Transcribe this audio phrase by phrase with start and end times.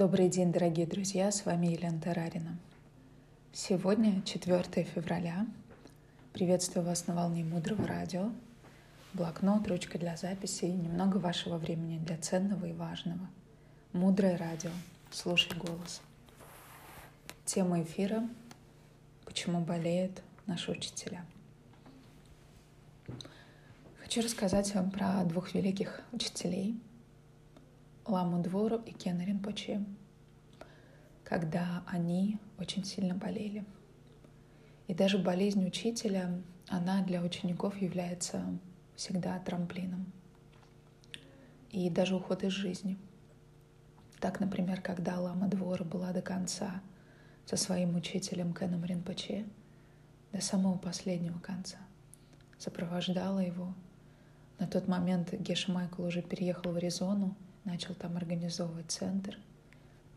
[0.00, 2.56] Добрый день, дорогие друзья, с вами Елена Тарарина.
[3.52, 5.46] Сегодня 4 февраля.
[6.32, 8.30] Приветствую вас на волне Мудрого Радио.
[9.12, 13.28] Блокнот, ручка для записи и немного вашего времени для ценного и важного.
[13.92, 14.70] Мудрое радио.
[15.10, 16.00] Слушай голос.
[17.44, 18.26] Тема эфира
[19.26, 21.26] «Почему болеют наши учителя».
[24.00, 26.80] Хочу рассказать вам про двух великих учителей–
[28.06, 29.84] Ламу Двору и Кена Ринпоче,
[31.24, 33.64] когда они очень сильно болели.
[34.88, 38.44] И даже болезнь учителя, она для учеников является
[38.96, 40.12] всегда трамплином.
[41.70, 42.98] И даже уход из жизни.
[44.18, 46.82] Так, например, когда Лама Двора была до конца
[47.46, 49.46] со своим учителем Кеном Ринпоче,
[50.32, 51.78] до самого последнего конца,
[52.58, 53.74] сопровождала его.
[54.58, 59.38] На тот момент Геша Майкл уже переехал в Аризону, начал там организовывать центр.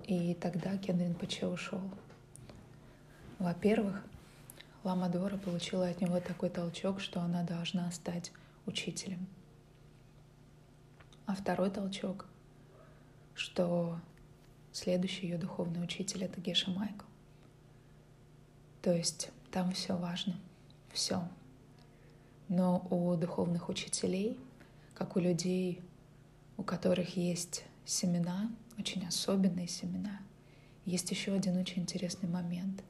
[0.05, 1.81] И тогда Кен Ринпоче ушел.
[3.39, 4.03] Во-первых,
[4.83, 8.31] Лама Дора получила от него такой толчок, что она должна стать
[8.65, 9.27] учителем.
[11.25, 12.25] А второй толчок,
[13.33, 13.97] что
[14.73, 17.05] следующий ее духовный учитель— это Геша Майкл.
[18.81, 20.35] То есть там все важно,
[20.91, 21.25] все.
[22.49, 24.37] Но у духовных учителей,
[24.93, 25.81] как у людей,
[26.57, 30.21] у которых есть семена, очень особенные семена.
[30.85, 32.83] Есть еще один очень интересный момент.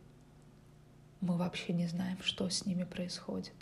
[1.22, 3.54] Мы вообще не знаем, что с ними происходит.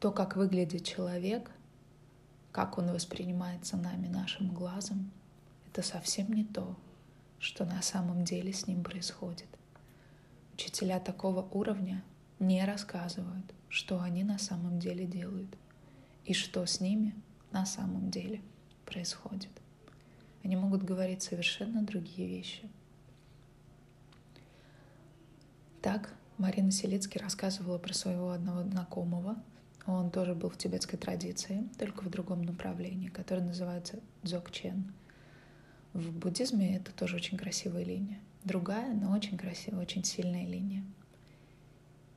[0.00, 1.50] То, как выглядит человек,
[2.52, 5.10] как он воспринимается нами, нашим глазом,
[5.66, 6.76] это совсем не то,
[7.38, 9.48] что на самом деле с ним происходит.
[10.52, 12.04] Учителя такого уровня
[12.38, 15.56] не рассказывают, что они на самом деле делают
[16.24, 17.14] и что с ними
[17.54, 18.42] на самом деле
[18.84, 19.50] происходит.
[20.42, 22.68] Они могут говорить совершенно другие вещи.
[25.80, 29.36] Так Марина Селицкий рассказывала про своего одного знакомого.
[29.86, 34.92] Он тоже был в тибетской традиции, только в другом направлении, которое называется дзокчен.
[35.92, 38.18] В буддизме это тоже очень красивая линия.
[38.42, 40.84] Другая, но очень красивая, очень сильная линия.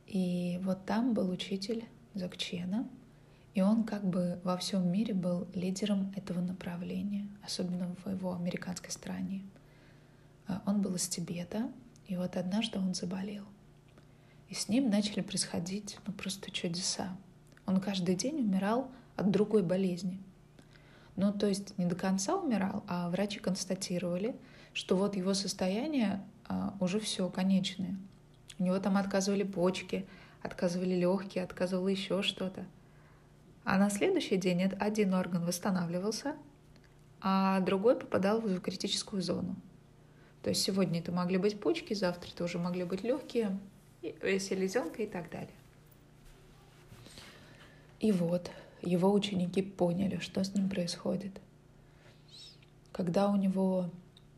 [0.08, 2.90] И вот там был учитель дзокчена,
[3.58, 8.92] и он как бы во всем мире был лидером этого направления, особенно в его американской
[8.92, 9.42] стране.
[10.46, 11.72] А, он был из Тибета,
[12.06, 13.46] и вот однажды он заболел.
[14.50, 17.18] И с ним начали происходить ну, просто чудеса.
[17.66, 20.22] Он каждый день умирал от другой болезни.
[21.16, 24.36] Ну, то есть не до конца умирал, а врачи констатировали,
[24.74, 27.98] что вот его состояние а, уже все конечное.
[28.60, 30.06] У него там отказывали почки,
[30.44, 32.64] отказывали легкие, отказывало еще что-то.
[33.70, 36.38] А на следующий день один орган восстанавливался,
[37.20, 39.58] а другой попадал в критическую зону.
[40.42, 43.60] То есть сегодня это могли быть почки, завтра это уже могли быть легкие,
[44.02, 45.58] э, селезенка и так далее.
[48.00, 48.50] И вот
[48.82, 51.42] его ученики поняли, что с ним происходит.
[52.94, 53.90] Когда у него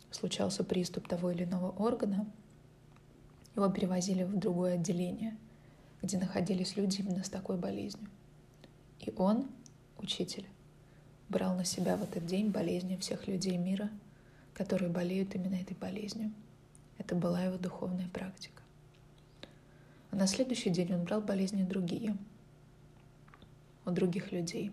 [0.10, 2.26] случался приступ того или иного органа,
[3.56, 5.38] его перевозили в другое отделение,
[6.02, 8.10] где находились люди именно с такой болезнью.
[9.00, 9.48] И он,
[9.98, 10.46] учитель,
[11.30, 13.90] брал на себя в этот день болезни всех людей мира,
[14.54, 16.32] которые болеют именно этой болезнью.
[16.98, 18.62] Это была его духовная практика.
[20.12, 22.18] А на следующий день он брал болезни другие,
[23.86, 24.72] у других людей.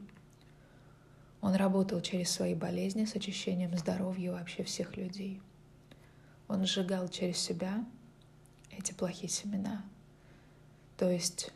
[1.41, 5.41] Он работал через свои болезни с очищением здоровья вообще всех людей.
[6.49, 7.85] Он сжигал через себя
[8.71, 9.85] эти плохие семена.
[10.97, 11.53] То есть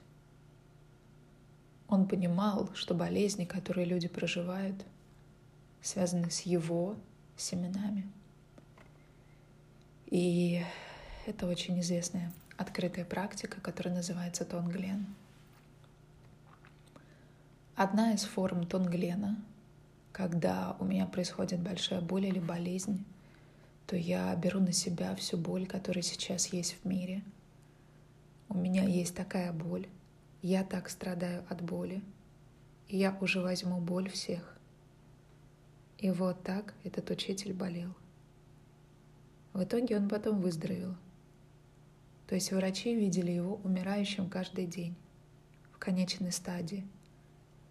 [1.90, 4.86] он понимал, что болезни, которые люди проживают,
[5.82, 6.96] связаны с его
[7.36, 8.06] семенами.
[10.06, 10.62] И
[11.26, 15.06] это очень известная открытая практика, которая называется тонглен.
[17.74, 19.36] Одна из форм тонглена,
[20.12, 23.04] когда у меня происходит большая боль или болезнь,
[23.86, 27.22] то я беру на себя всю боль, которая сейчас есть в мире.
[28.48, 29.88] У меня есть такая боль,
[30.42, 32.02] я так страдаю от боли,
[32.88, 34.56] и я уже возьму боль всех.
[35.98, 37.94] И вот так этот учитель болел.
[39.52, 40.94] В итоге он потом выздоровел.
[42.26, 44.94] То есть врачи видели его умирающим каждый день,
[45.72, 46.86] в конечной стадии.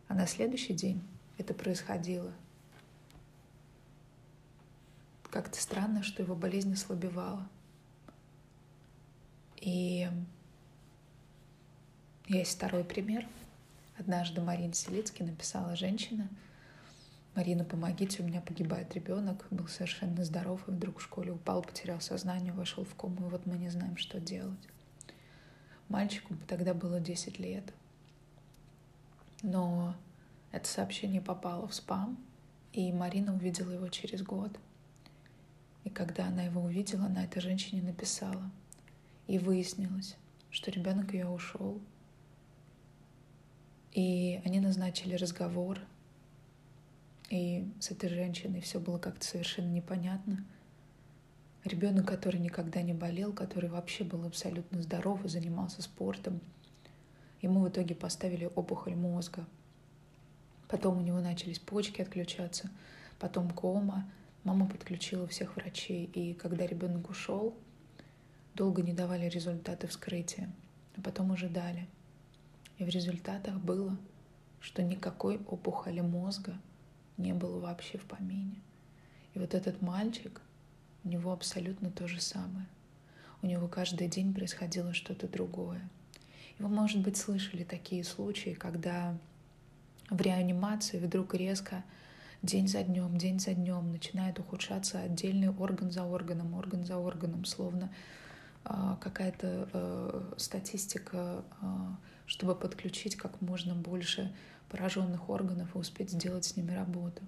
[0.08, 1.02] А на следующий день
[1.38, 2.34] это происходило.
[5.24, 7.48] Как-то странно, что его болезнь ослабевала.
[9.58, 10.08] И
[12.30, 13.28] есть второй пример.
[13.98, 16.30] Однажды Марина Селицкий написала женщина,
[17.36, 22.02] Марина, помогите, у меня погибает ребенок, был совершенно здоров, и вдруг в школе упал, потерял
[22.02, 24.60] сознание, вошел в кому, и вот мы не знаем, что делать.
[25.88, 27.64] Мальчику тогда было 10 лет.
[29.42, 29.96] Но
[30.52, 32.18] это сообщение попало в спам,
[32.74, 34.52] и Марина увидела его через год.
[35.84, 38.52] И когда она его увидела, она этой женщине написала.
[39.28, 40.16] И выяснилось,
[40.52, 41.80] что ребенок ее ушел.
[43.92, 45.80] И они назначили разговор.
[47.30, 50.46] И с этой женщиной все было как-то совершенно непонятно.
[51.64, 56.40] Ребенок, который никогда не болел, который вообще был абсолютно здоров и занимался спортом,
[57.42, 59.46] ему в итоге поставили опухоль мозга—
[60.70, 62.70] Потом у него начались почки отключаться,
[63.20, 64.10] потом кома.
[64.44, 67.58] Мама подключила всех врачей, и когда ребенок ушел,
[68.54, 70.50] долго не давали результаты вскрытия,
[70.96, 71.88] а потом уже дали.
[72.80, 73.96] И в результатах было,
[74.62, 76.58] что никакой опухоли мозга
[77.18, 78.62] не было вообще в помине.
[79.34, 80.42] И вот этот мальчик,
[81.04, 82.66] у него абсолютно то же самое.
[83.42, 85.88] У него каждый день происходило что-то другое.
[86.58, 89.18] И вы, может быть, слышали такие случаи, когда
[90.10, 91.84] в реанимации вдруг резко
[92.42, 97.44] день за днем, день за днем начинает ухудшаться отдельный орган за органом, орган за органом,
[97.44, 97.90] словно
[98.64, 101.66] какая-то э, статистика, э,
[102.26, 104.34] чтобы подключить как можно больше
[104.70, 107.22] пораженных органов и успеть сделать с ними работу.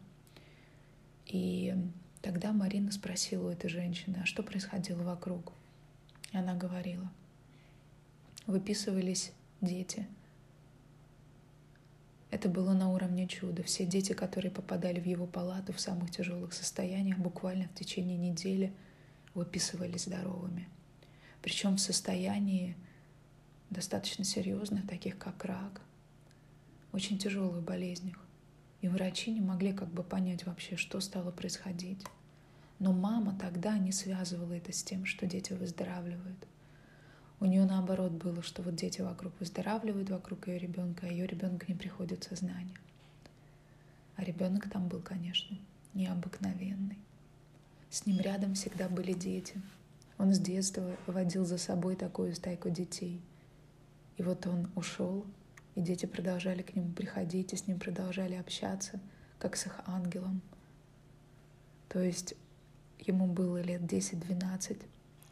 [1.26, 1.74] И
[2.22, 5.54] тогда Марина спросила у этой женщины, а что происходило вокруг?
[6.32, 7.10] И она говорила,
[8.46, 9.32] выписывались
[9.62, 10.08] дети—
[12.32, 13.62] это было на уровне чуда.
[13.62, 18.74] Все дети, которые попадали в его палату в самых тяжелых состояниях, буквально в течение недели
[19.34, 20.68] выписывались здоровыми.
[21.42, 22.76] Причем в состоянии
[23.70, 25.82] достаточно серьезных, таких как рак,
[26.92, 28.20] очень тяжелых болезнях.
[28.82, 32.04] И врачи не могли как бы понять вообще, что стало происходить.
[32.80, 36.48] Но мама тогда не связывала это с тем, что дети выздоравливают.
[37.40, 41.66] У нее наоборот было, что вот дети вокруг выздоравливают, вокруг ее ребенка, а ее ребенка
[41.68, 42.78] не приходит в сознание.
[44.16, 45.58] А ребенок там был, конечно,
[45.94, 47.00] необыкновенный.
[47.90, 49.62] С ним рядом всегда были дети.
[50.22, 53.22] Он с детства водил за собой такую стайку детей.
[54.18, 55.26] И вот он ушел,
[55.76, 59.00] и дети продолжали к нему приходить, и с ним продолжали общаться,
[59.40, 60.42] как с их ангелом.
[61.90, 62.36] То есть
[63.00, 64.82] ему было лет 10-12,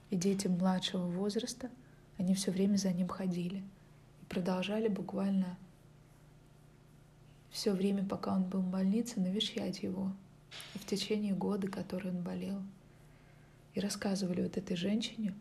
[0.09, 1.69] и дети младшего возраста—
[2.19, 3.63] они все время за ним ходили
[4.21, 5.57] и продолжали буквально
[7.49, 10.11] все время, пока он был в больнице, навещать его.
[10.75, 12.61] И в течение года, который он болел.
[13.79, 15.33] Рассказывали вот этой женщине,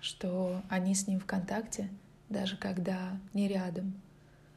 [0.00, 1.90] что они с ним в контакте,
[2.28, 4.00] даже когда не рядом,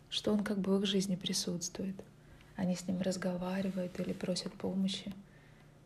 [0.10, 1.96] что он как бы в их жизни присутствует.
[2.56, 5.14] Они с ним разговаривают или просят помощи.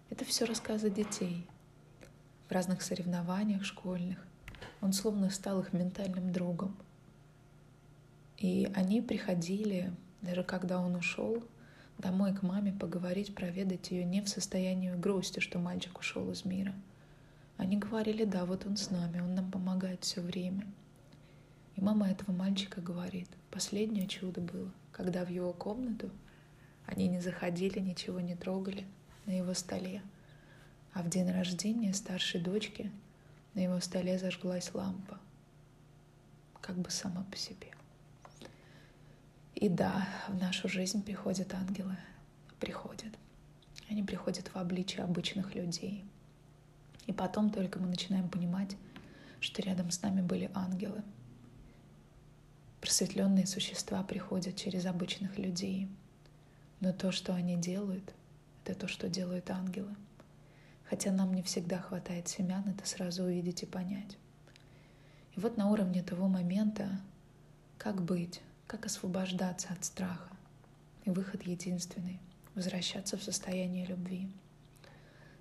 [0.10, 1.46] Это все рассказы детей
[2.48, 4.24] в разных соревнованиях школьных.
[4.82, 6.76] Он словно стал их ментальным другом.
[8.38, 9.92] И они приходили,
[10.22, 11.44] даже когда он ушел,
[11.98, 16.74] домой к маме поговорить, проведать ее не в состоянии грусти, что мальчик ушел из мира.
[17.58, 20.68] Они говорили, да, вот он с нами, он нам помогает все время.
[21.76, 26.10] И мама этого мальчика говорит, последнее чудо было, когда в его комнату
[26.86, 28.86] они не заходили, ничего не трогали
[29.26, 30.02] на его столе,
[30.94, 32.92] а в день рождения старшей дочки
[33.54, 35.20] на его столе зажглась лампа,
[36.62, 37.72] как бы сама по себе.
[39.56, 41.96] И да, в нашу жизнь приходят ангелы,
[42.60, 43.14] приходят.
[43.90, 46.04] Они приходят в обличие обычных людей.
[47.08, 48.76] И потом только мы начинаем понимать,
[49.40, 51.02] что рядом с нами были ангелы.
[52.82, 55.88] Просветленные существа приходят через обычных людей.
[56.82, 58.14] Но то, что они делают,
[58.66, 59.96] это то, что делают ангелы.
[60.90, 64.18] Хотя нам не всегда хватает семян это сразу увидеть и понять.
[65.36, 67.00] И вот на уровне того момента,
[67.78, 70.30] как быть, как освобождаться от страха.
[71.04, 72.20] И выход единственный—
[72.56, 74.30] возвращаться в состояние любви.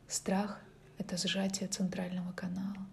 [0.08, 0.60] Страх—
[0.98, 2.86] это сжатие центрального канала.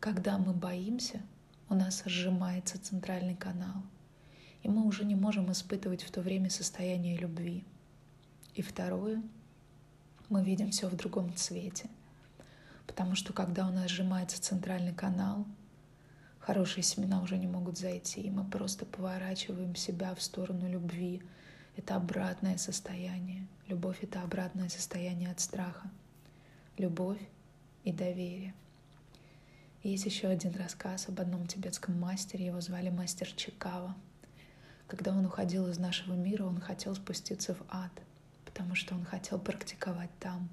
[0.00, 1.22] Когда мы боимся,
[1.68, 3.82] у нас сжимается центральный канал,
[4.62, 7.64] и мы уже не можем испытывать в то время состояние любви.
[8.54, 9.22] И второе—
[10.28, 11.88] мы видим все в другом цвете.
[12.86, 15.46] Потому что когда у нас сжимается центральный канал,
[16.44, 21.22] хорошие семена уже не могут зайти, и мы просто поворачиваем себя в сторону любви.
[21.76, 23.46] Это обратное состояние.
[23.66, 25.90] Любовь— это обратное состояние от страха.
[26.76, 27.20] Любовь
[27.84, 28.54] и доверие.
[29.82, 33.94] Есть еще один рассказ об одном тибетском мастере, его звали мастер Чикава,
[34.86, 37.92] Когда он уходил из нашего мира, он хотел спуститься в ад,
[38.44, 40.50] потому что он хотел практиковать там,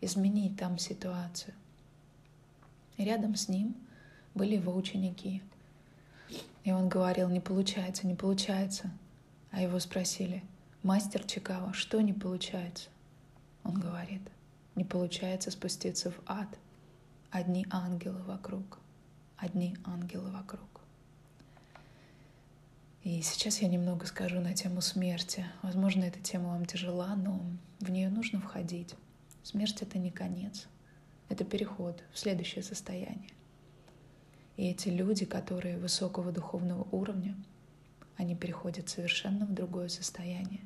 [0.00, 1.54] изменить там ситуацию.
[2.96, 3.76] И рядом с ним
[4.34, 5.42] были его ученики.
[6.64, 8.90] И он говорил, не получается, не получается.
[9.50, 10.42] А его спросили,
[10.82, 12.88] мастер Чикаго, что не получается?
[13.64, 14.22] Он говорит,
[14.74, 16.48] не получается спуститься в ад.
[17.30, 18.78] Одни ангелы вокруг,
[19.36, 20.80] одни ангелы вокруг.
[23.02, 25.46] И сейчас я немного скажу на тему смерти.
[25.62, 27.40] Возможно, эта тема вам тяжела, но
[27.80, 28.94] в нее нужно входить.
[29.42, 30.66] Смерть— это не конец,
[31.30, 33.30] это переход в следующее состояние.
[34.56, 37.34] И эти люди, которые высокого духовного уровня,
[38.16, 40.60] они переходят совершенно в другое состояние,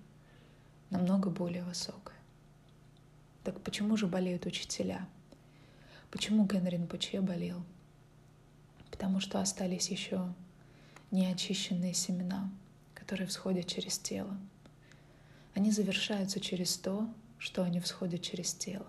[0.90, 2.16] намного более высокое.
[3.44, 5.06] Так почему же болеют учителя?
[6.10, 7.62] Почему Генрин Пуче болел?
[8.90, 10.32] Потому что остались еще
[11.10, 12.50] неочищенные семена,
[12.94, 14.36] которые всходят через тело.
[15.54, 18.86] Они завершаются через то, что они всходят через тело.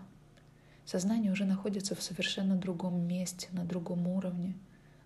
[0.85, 4.55] Сознание уже находится в совершенно другом месте, на другом уровне,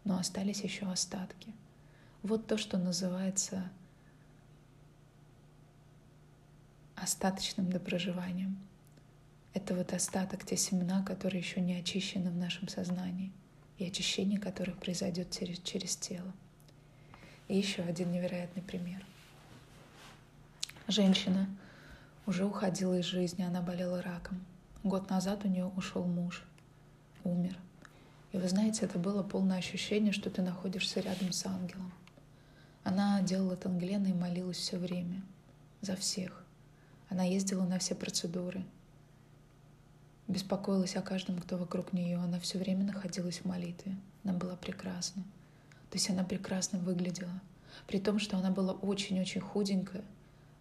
[0.10, 1.54] но остались еще остатки.
[2.24, 3.70] Вот то, что называется
[6.96, 8.58] остаточным допроживанием.
[9.54, 13.32] Это вот остаток, те семена, которые еще не очищены в нашем сознании,
[13.78, 16.34] и очищение которых произойдет через, через тело.
[17.48, 19.06] И еще один невероятный пример.
[20.88, 21.48] Женщина
[22.26, 24.44] уже уходила из жизни, она болела раком.
[24.84, 26.44] Год назад у нее ушел муж,
[27.24, 27.56] умер.
[28.32, 31.92] И вы знаете, это было полное ощущение, что ты находишься рядом с ангелом.
[32.84, 35.22] Она делала танглены и молилась все время.
[35.82, 36.44] За всех.
[37.10, 38.64] Она ездила на все процедуры.
[40.28, 42.18] Беспокоилась о каждом, кто вокруг нее.
[42.18, 43.96] Она все время находилась в молитве.
[44.24, 45.24] Она была прекрасна.
[45.90, 47.42] То есть она прекрасно выглядела.
[47.88, 50.04] При том, что она была очень-очень худенькая,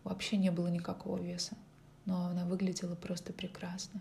[0.04, 1.56] вообще не было никакого веса.
[2.06, 4.00] Но она выглядела просто прекрасно.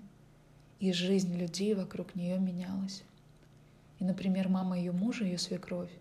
[0.79, 3.03] И жизнь людей вокруг нее менялась.
[3.99, 5.91] И, например, мама ее мужа, ее свекровь,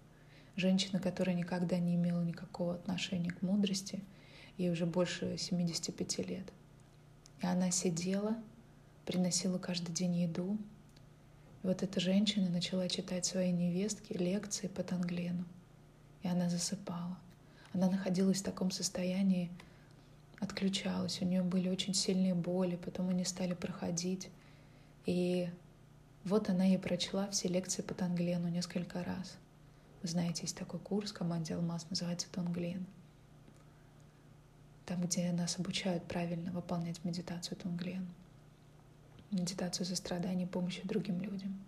[0.56, 4.02] женщина, которая никогда не имела никакого отношения к мудрости,
[4.58, 6.52] ей уже больше 75 лет.
[7.42, 8.36] И она сидела,
[9.04, 10.58] приносила каждый день еду,
[11.66, 15.44] вот эта женщина начала читать своей невестке лекции по Танглену.
[16.22, 17.18] И она засыпала.
[17.72, 19.50] Она находилась в таком состоянии,
[20.38, 21.20] отключалась.
[21.20, 24.28] У нее были очень сильные боли, потом они стали проходить.
[25.06, 25.48] И
[26.26, 29.38] вот она ей прочла все лекции по Танглену несколько раз.
[30.02, 32.86] Вы знаете, есть такой курс команде «Алмаз», называется «Тонглен».
[34.84, 38.06] Там, где нас обучают правильно выполнять медитацию Тонглен
[39.30, 41.58] медитацию сострадания, помощи другим людям.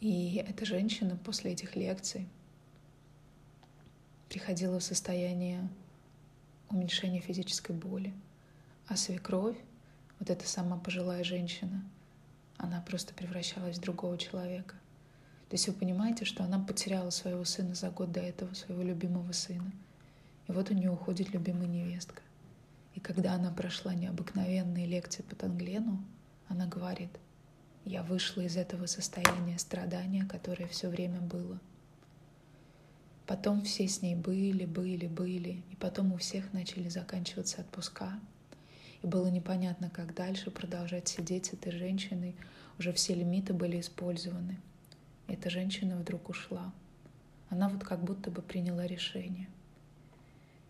[0.00, 2.28] И эта женщина после этих лекций
[4.28, 5.68] приходила в состояние
[6.70, 8.12] уменьшения физической боли.
[8.86, 9.56] А свекровь,
[10.18, 11.82] вот эта сама пожилая женщина,
[12.58, 14.74] она просто превращалась в другого человека.
[15.48, 19.32] То есть вы понимаете, что она потеряла своего сына за год до этого, своего любимого
[19.32, 19.72] сына.
[20.46, 22.22] И вот у нее уходит любимая невестка.
[22.94, 26.04] И когда она прошла необыкновенные лекции по Танглену,
[26.48, 27.10] она говорит,
[27.84, 31.60] я вышла из этого состояния страдания, которое все время было.
[33.26, 38.18] Потом все с ней были, были, были, и потом у всех начали заканчиваться отпуска.
[39.02, 42.36] И было непонятно, как дальше продолжать сидеть с этой женщиной.
[42.78, 44.58] Уже все лимиты были использованы.
[45.26, 46.72] Эта женщина вдруг ушла.
[47.50, 49.48] Она вот как будто бы приняла решение.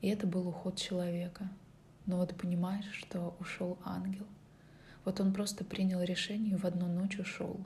[0.00, 1.48] И это был уход человека.
[2.06, 4.26] Но вот понимаешь, что ушел ангел.
[5.04, 7.58] Вот он просто принял решение и в одну ночь ушел.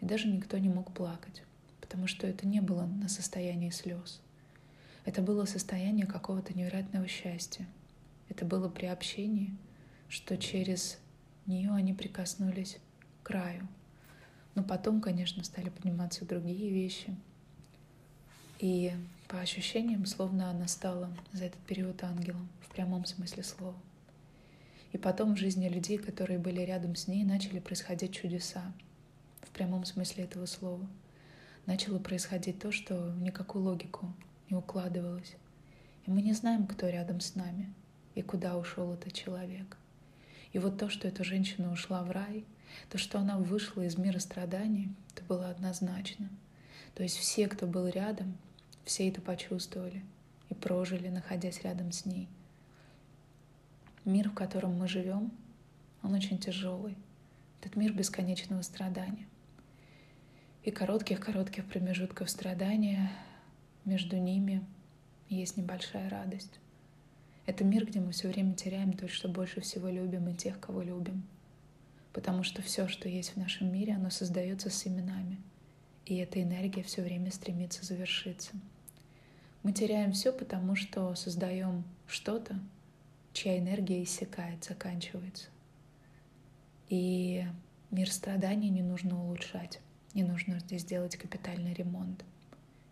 [0.00, 1.42] И даже никто не мог плакать,
[1.80, 4.20] потому что это не было на состоянии слез.
[5.04, 7.66] Это было состояние какого-то невероятного счастья.
[8.28, 9.54] Это было приобщение,
[10.08, 10.98] что через
[11.46, 12.78] нее они прикоснулись
[13.22, 13.66] к краю.
[14.54, 17.14] Но потом, конечно, стали подниматься другие вещи.
[18.60, 18.92] И
[19.28, 23.74] по ощущениям, словно она стала за этот период ангелом, в прямом смысле слова.
[24.92, 28.72] И потом в жизни людей, которые были рядом с ней, начали происходить чудеса.
[29.42, 30.86] В прямом смысле этого слова.
[31.66, 34.14] Начало происходить то, что в никакую логику
[34.48, 35.34] не укладывалось.
[36.06, 37.72] И мы не знаем, кто рядом с нами
[38.14, 39.76] и куда ушел этот человек.
[40.54, 42.46] И вот то, что эта женщина ушла в рай,
[42.88, 46.30] то, что она вышла из мира страданий, это было однозначно.
[46.94, 48.38] То есть все, кто был рядом,
[48.86, 50.02] все это почувствовали
[50.48, 52.30] и прожили, находясь рядом с ней—
[54.04, 55.32] Мир, в котором мы живем,
[56.02, 56.94] он очень тяжелый.
[57.60, 59.26] Этот мир бесконечного страдания.
[60.62, 63.10] И коротких-коротких промежутков страдания
[63.86, 64.62] между ними
[65.30, 66.60] есть небольшая радость.
[67.46, 70.82] Это мир, где мы все время теряем то, что больше всего любим, и тех, кого
[70.82, 71.24] любим.
[72.12, 75.38] Потому что все, что есть в нашем мире, оно создается с именами.
[76.06, 78.52] И эта энергия все время стремится завершиться.
[79.62, 82.58] Мы теряем все, потому что создаем что-то,
[83.32, 85.46] чья энергия иссякает, заканчивается.
[86.88, 87.44] И
[87.90, 89.80] мир страданий не нужно улучшать,
[90.12, 92.24] не нужно здесь делать капитальный ремонт.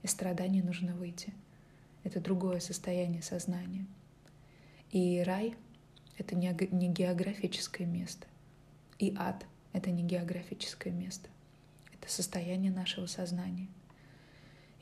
[0.03, 1.33] Из страданий нужно выйти.
[2.05, 3.87] Это другое состояние сознания.
[4.93, 5.57] И рай—
[6.19, 8.27] это не географическое место.
[8.99, 11.29] И ад— это не географическое место.
[11.95, 13.69] Это состояние нашего сознания.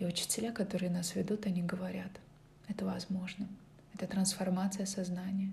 [0.00, 2.10] И учителя, которые нас ведут, они говорят,
[2.66, 3.48] это возможно.
[3.94, 5.52] Это трансформация сознания.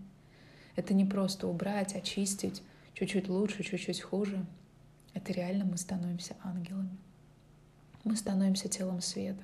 [0.75, 4.43] Это не просто убрать, очистить, чуть-чуть лучше, чуть-чуть хуже.
[5.13, 6.97] Это реально мы становимся ангелами.
[8.03, 9.43] Мы становимся телом света.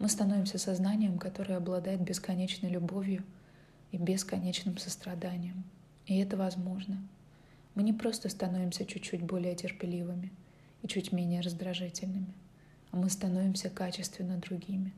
[0.00, 3.22] Мы становимся сознанием, которое обладает бесконечной любовью
[3.92, 5.64] и бесконечным состраданием.
[6.06, 6.98] И это возможно.
[7.74, 10.32] Мы не просто становимся чуть-чуть более терпеливыми
[10.82, 12.32] и чуть менее раздражительными,
[12.90, 14.92] а мы становимся качественно другими.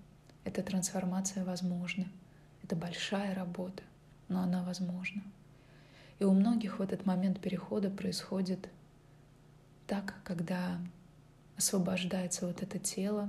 [0.44, 2.06] Эта трансформация возможна.
[2.62, 3.82] Это большая работа,
[4.28, 5.22] но она возможна.
[6.18, 8.68] И у многих в этот момент перехода происходит
[9.86, 10.78] так, когда
[11.56, 13.28] освобождается вот это тело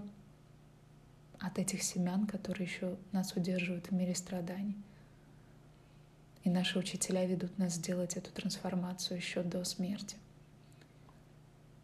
[1.39, 4.77] от этих семян, которые еще нас удерживают в мире страданий.
[6.43, 10.17] И наши учителя ведут нас сделать эту трансформацию еще до смерти.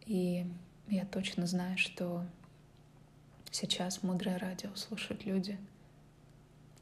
[0.06, 0.46] И
[0.88, 2.24] я точно знаю, что
[3.50, 5.58] сейчас мудрое радио слушают люди.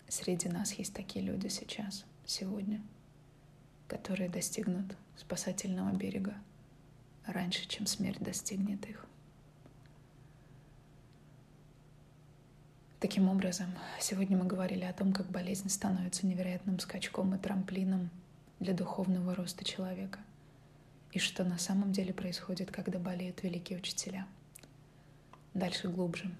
[0.09, 2.80] Среди нас есть такие люди сейчас, сегодня,
[3.88, 6.35] которые достигнут спасательного берега
[7.26, 9.04] раньше, чем смерть достигнет их.
[12.99, 13.67] Таким образом,
[14.00, 18.09] сегодня мы говорили о том, как болезнь становится невероятным скачком и трамплином
[18.59, 20.19] для духовного роста человека,
[21.13, 24.26] и что на самом деле происходит, когда болеют великие учителя.
[25.52, 26.35] Дальше глубже.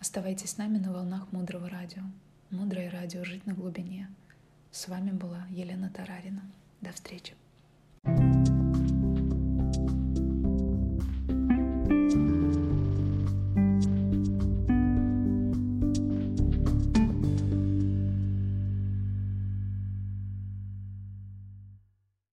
[0.00, 2.02] Оставайтесь с нами на волнах Мудрого радио.
[2.50, 4.08] Мудрое радио «Жить на глубине».
[4.70, 6.42] С вами была Елена Тарарина.
[6.80, 7.34] До встречи.